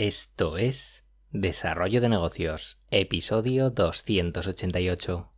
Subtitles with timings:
[0.00, 5.30] Esto es Desarrollo de Negocios, episodio 288.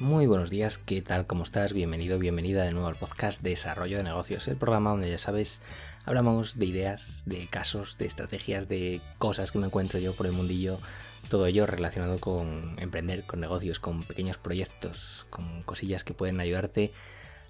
[0.00, 1.28] Muy buenos días, ¿qué tal?
[1.28, 1.72] ¿Cómo estás?
[1.72, 5.60] Bienvenido, bienvenida de nuevo al podcast Desarrollo de Negocios, el programa donde ya sabes,
[6.04, 10.32] hablamos de ideas, de casos, de estrategias, de cosas que me encuentro yo por el
[10.32, 10.80] mundillo
[11.28, 16.92] todo ello relacionado con emprender, con negocios, con pequeños proyectos, con cosillas que pueden ayudarte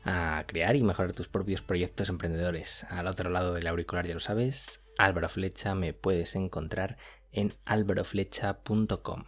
[0.04, 2.84] a crear y mejorar tus propios proyectos emprendedores.
[2.90, 6.96] Al otro lado del auricular ya lo sabes, Álvaro Flecha me puedes encontrar
[7.32, 9.24] en álvaroflecha.com.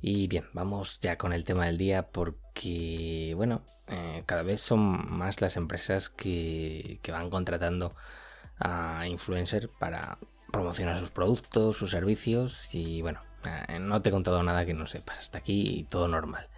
[0.00, 4.80] Y bien, vamos ya con el tema del día porque, bueno, eh, cada vez son
[5.12, 7.96] más las empresas que, que van contratando
[8.60, 10.18] a influencers para
[10.52, 13.20] promocionar sus productos, sus servicios y, bueno,
[13.80, 15.18] no te he contado nada que no sepas.
[15.18, 16.48] Hasta aquí todo normal.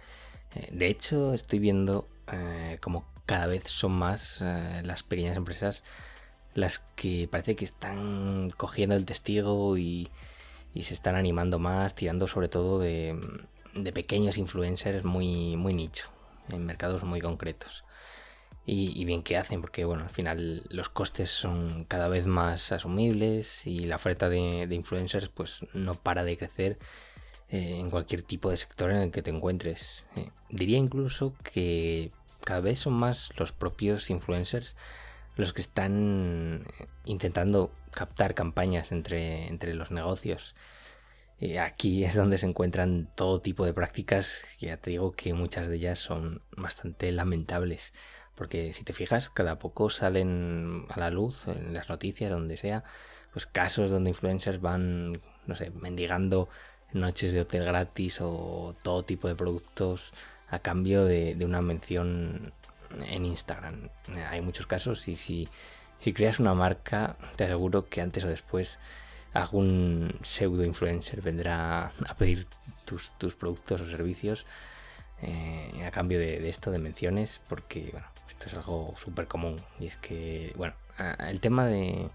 [0.55, 4.41] Eh, de hecho, estoy viendo eh, como cada vez son más
[4.83, 5.83] las pequeñas empresas
[6.53, 10.09] las que parece que están cogiendo el testigo y,
[10.79, 13.17] se están animando más, tirando sobre todo de,
[13.93, 16.09] pequeños influencers muy, muy nicho,
[16.49, 17.83] en mercados muy concretos.
[18.65, 23.65] Y, bien que hacen, porque bueno, al final los costes son cada vez más asumibles
[23.65, 26.77] y la oferta de, influencers pues no para de crecer
[27.49, 30.05] eh, en cualquier tipo de sector en el que te encuentres.
[30.15, 32.11] Eh, diría incluso que
[32.45, 34.75] cada vez son más los propios influencers
[35.35, 36.65] los que están
[37.05, 40.55] intentando captar campañas entre, entre los negocios.
[41.39, 45.33] Eh, aquí es donde se encuentran todo tipo de prácticas, que ya te digo que
[45.33, 47.93] muchas de ellas son bastante lamentables.
[48.35, 52.83] Porque si te fijas, cada poco salen a la luz en las noticias, donde sea,
[53.33, 56.49] pues casos donde influencers van, no sé, mendigando
[56.93, 60.13] noches de hotel gratis o todo tipo de productos
[60.49, 62.53] a cambio de, una mención
[63.09, 63.89] en Instagram.
[64.29, 65.47] Hay muchos casos y si,
[65.99, 68.79] si creas una marca, te aseguro que antes o después
[69.33, 72.47] algún pseudo influencer vendrá a pedir
[72.83, 74.45] tus, tus productos o servicios
[75.21, 79.61] eh, a cambio de, de, esto, de menciones, porque bueno, esto es algo súper común.
[79.79, 80.73] Y es que, bueno,
[81.27, 82.09] el tema de,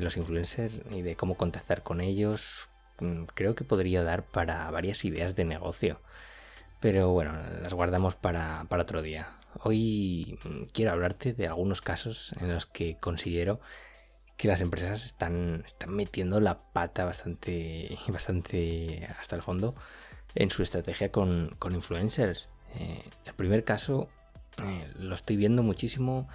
[0.00, 2.68] los influencers y de cómo contactar con ellos,
[3.00, 6.00] mm, creo que podría dar para varias ideas de negocio.
[6.80, 9.36] Pero bueno, las guardamos para, otro día.
[9.64, 13.60] Hoy mm, quiero hablarte de algunos casos en los que considero
[14.36, 19.74] que las empresas están, están metiendo la pata bastante, bastante hasta el fondo
[20.34, 22.48] en su estrategia con, influencers.
[22.74, 24.08] Eh, el primer caso
[24.62, 26.28] eh, lo estoy viendo muchísimo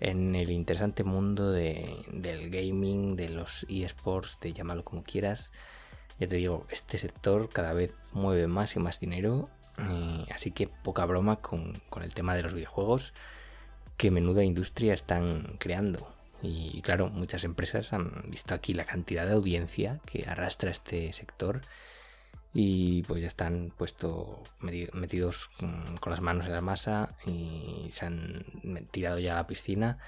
[0.00, 5.52] en el interesante mundo del gaming, de los eSports, de llamarlo como quieras.
[6.18, 10.66] Ya te digo, este sector cada vez mueve más y más dinero, eh, así que
[10.66, 13.14] poca broma con, el tema de los videojuegos,
[13.96, 16.12] que menuda industria están creando.
[16.42, 21.60] Y claro, muchas empresas han visto aquí la cantidad de audiencia que arrastra este sector
[22.54, 25.48] y pues ya están puesto metidos
[26.00, 28.44] con las manos en la masa y se han
[28.90, 29.98] tirado ya a la piscina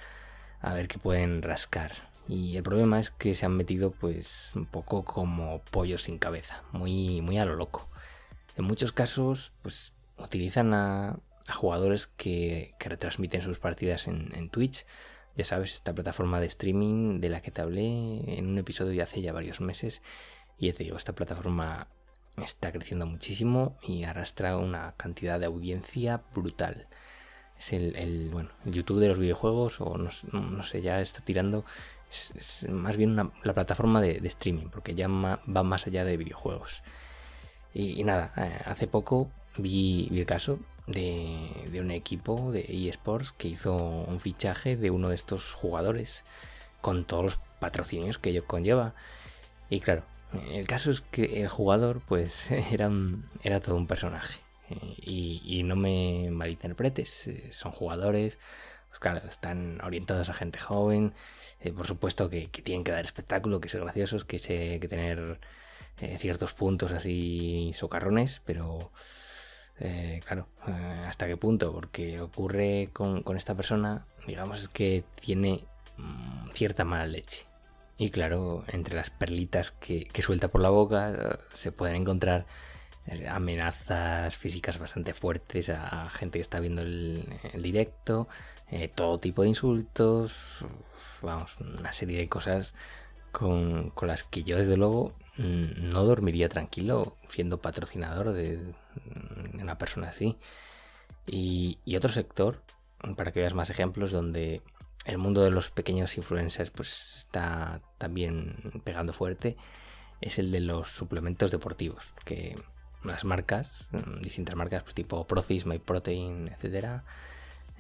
[0.61, 1.93] a ver qué pueden rascar.
[2.27, 6.63] Y el problema es que se han metido pues un poco como pollos sin cabeza,
[6.73, 7.89] muy, muy a lo loco.
[8.57, 11.19] En muchos casos pues utilizan a,
[11.53, 14.87] jugadores que, retransmiten sus partidas en, Twitch.
[15.37, 19.21] Ya sabes, esta plataforma de streaming de la que te hablé en un episodio hace
[19.21, 20.01] ya varios meses.
[20.59, 21.89] Y ya te digo, esta plataforma
[22.43, 26.87] está creciendo muchísimo y arrastra una cantidad de audiencia brutal.
[27.59, 31.65] Es el, bueno, YouTube de los videojuegos, o no, sé, ya está tirando.
[32.11, 36.83] Es, más bien la plataforma de, streaming, porque ya va más allá de videojuegos.
[37.73, 43.49] Y, nada, eh, hace poco vi, el caso de, de, un equipo de eSports que
[43.49, 46.25] hizo un fichaje de uno de estos jugadores
[46.81, 48.95] con todos los patrocinios que ello conlleva.
[49.71, 50.05] Y claro,
[50.51, 54.41] el caso es que el jugador, pues, era, todo un personaje.
[54.71, 58.39] Eh, y, no me malinterpretes, eh, son jugadores,
[58.89, 61.13] pues claro, están orientados a gente joven,
[61.61, 65.41] eh, por supuesto que, tienen que dar espectáculo, que ser graciosos, que, que tener
[66.19, 68.91] ciertos puntos así socarrones, pero
[70.27, 70.49] claro,
[71.07, 71.73] ¿hasta qué punto?
[71.73, 75.65] Porque ocurre con, con esta persona, digamos, es que tiene
[75.97, 77.47] mm, cierta mala leche.
[77.97, 82.47] Y claro, entre las perlitas que, suelta por la boca eh, se pueden encontrar
[83.07, 87.25] eh, amenazas físicas bastante fuertes a gente que está viendo el,
[87.55, 88.29] directo,
[88.71, 90.65] eh, todo tipo de insultos,
[91.23, 92.75] vamos, una serie de cosas
[93.31, 98.61] con, las que yo desde luego mm, no dormiría tranquilo siendo patrocinador de
[99.55, 100.37] una persona así.
[101.27, 102.63] Y, otro sector,
[103.17, 104.63] para que veas más ejemplos, donde
[105.05, 109.57] el mundo de los pequeños influencers pues está también pegando fuerte,
[110.21, 112.57] es el de los suplementos deportivos, que
[113.05, 117.05] las marcas, mm, distintas marcas, pues tipo Procis, MyProtein, etcétera.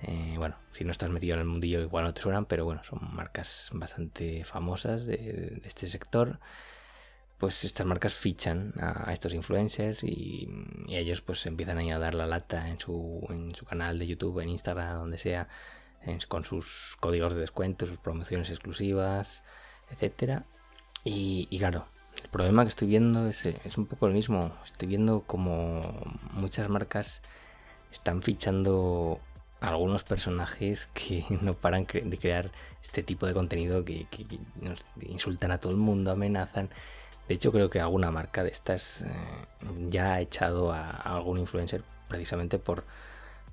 [0.02, 2.84] Eh, bueno, si no estás metido en el mundillo igual no te suenan, pero bueno,
[2.84, 6.40] son marcas bastante famosas de, este sector.
[7.38, 10.48] Pues estas marcas fichan a, estos influencers y,
[10.88, 14.50] ellos pues empiezan a dar la lata en su, en su canal de YouTube, en
[14.50, 15.48] Instagram, donde sea,
[16.28, 19.42] con sus códigos de descuento, sus promociones exclusivas,
[19.90, 20.44] etcétera.
[21.04, 21.86] Y, y claro,
[22.22, 24.52] el problema que estoy viendo es, es un poco el mismo.
[24.64, 26.02] Estoy viendo como
[26.32, 27.22] muchas marcas
[27.92, 29.20] están fichando
[29.60, 32.50] algunos personajes que no paran de crear
[32.82, 34.06] este tipo de contenido que,
[34.60, 36.68] nos insultan a todo el mundo, amenazan.
[37.28, 39.06] De hecho, creo que alguna marca de estas eh,
[39.88, 42.84] ya ha echado a, algún influencer precisamente por,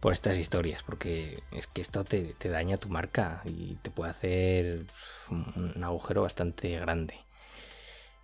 [0.01, 4.85] por estas historias, porque es que esto te, daña tu marca y te puede hacer
[5.29, 7.15] un agujero bastante grande.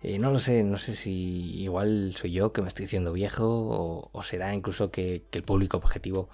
[0.00, 4.10] Eh, no lo sé, no sé si igual soy yo que me estoy diciendo viejo
[4.12, 6.28] o, será incluso que, el público objetivo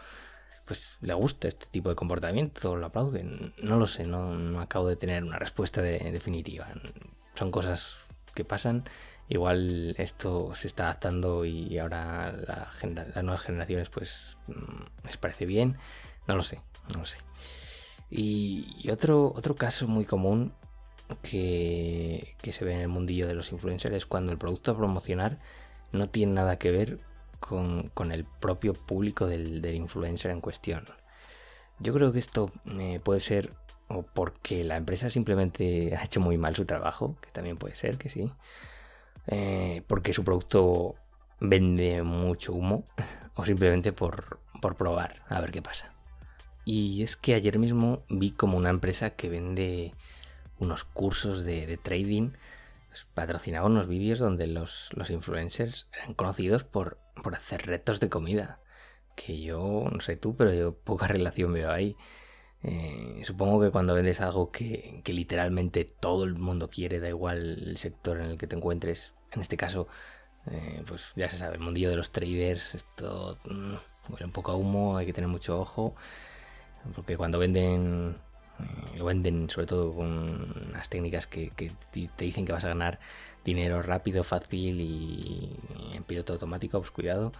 [0.67, 3.52] pues le gusta este tipo de comportamiento, lo aplauden.
[3.62, 6.69] No lo sé, no, acabo de tener una respuesta definitiva.
[7.35, 8.85] Son cosas que pasan.
[9.28, 15.78] Igual esto se está adaptando y ahora las nuevas generaciones pues mm, les parece bien.
[16.26, 16.60] No lo sé,
[16.92, 17.18] no lo sé.
[18.10, 20.52] Y, otro, otro caso muy común
[21.22, 25.38] que, se ve en el mundillo de los influencers es cuando el producto a promocionar
[25.92, 27.00] no tiene nada que ver
[27.40, 30.84] con, el propio público del, influencer en cuestión.
[31.80, 33.50] Yo creo que esto eh, puede ser
[33.88, 37.98] o porque la empresa simplemente ha hecho muy mal su trabajo, que también puede ser
[37.98, 38.30] que sí,
[39.26, 40.96] eh, porque su producto
[41.40, 42.84] vende mucho humo
[43.34, 45.94] o simplemente por, por probar a ver qué pasa.
[46.64, 49.92] Y es que ayer mismo vi como una empresa que vende
[50.58, 52.30] unos cursos de, trading,
[52.88, 58.60] pues, patrocinaba unos vídeos donde los, influencers eran conocidos por, por hacer retos de comida.
[59.16, 61.96] Que yo, no sé tú, pero yo poca relación veo ahí.
[62.64, 67.76] Eh, supongo que cuando vendes algo que, literalmente todo el mundo quiere, da igual el
[67.76, 69.87] sector en el que te encuentres, en este caso,
[70.50, 73.75] eh, pues ya se sabe, el mundillo de los traders, esto mm,
[74.12, 75.94] huele un poco a humo, hay que tener mucho ojo,
[76.94, 78.16] porque cuando venden
[78.61, 82.99] eh, lo venden sobre todo con unas técnicas que, te dicen que vas a ganar
[83.44, 85.56] dinero rápido, fácil y
[85.93, 87.32] en piloto automático, pues cuidado.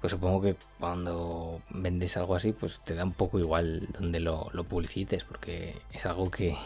[0.00, 4.50] Pues supongo que cuando vendes algo así, pues te da un poco igual donde lo,
[4.68, 6.56] publicites, porque es algo que,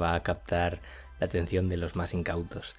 [0.00, 0.80] va a captar
[1.18, 2.76] la atención de los más incautos.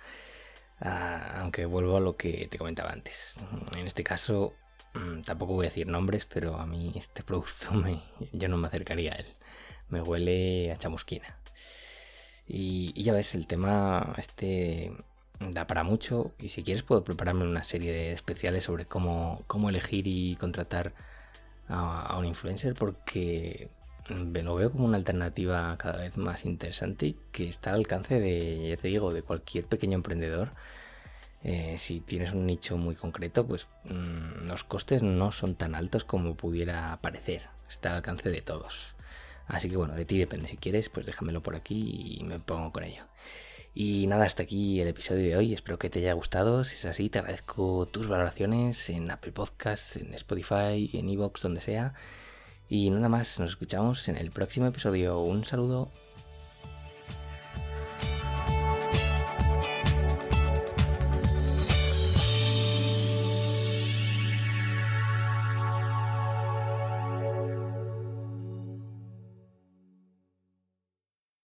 [0.79, 3.35] Ah, aunque vuelvo a lo que te comentaba antes.
[3.77, 4.53] En este caso,
[4.93, 8.01] mm, tampoco voy a decir nombres, pero a mí este producto me,
[8.31, 9.27] yo no me acercaría a él
[9.89, 11.37] me huele a chamusquina.
[12.47, 14.93] Y, ya ves, el tema este
[15.39, 19.69] da para mucho y si quieres puedo prepararme una serie de especiales sobre cómo, cómo
[19.69, 20.93] elegir y contratar
[21.69, 23.69] a, un influencer porque
[24.09, 28.77] lo veo como una alternativa cada vez más interesante que está al alcance de, ya
[28.77, 30.51] te digo, de cualquier pequeño emprendedor.
[31.43, 36.03] Eh, si tienes un nicho muy concreto, pues mm, los costes no son tan altos
[36.03, 37.43] como pudiera parecer.
[37.69, 38.95] Está al alcance de todos.
[39.47, 40.47] Así que bueno, de ti depende.
[40.47, 43.03] Si quieres, pues déjamelo por aquí y me pongo con ello.
[43.79, 45.53] Y nada, hasta aquí el episodio de hoy.
[45.53, 46.63] Espero que te haya gustado.
[46.63, 51.61] Si es así, te agradezco tus valoraciones en Apple Podcasts, en Spotify, en Evox, donde
[51.61, 51.93] sea.
[52.69, 55.19] Y nada más, nos escuchamos en el próximo episodio.
[55.19, 55.91] Un saludo.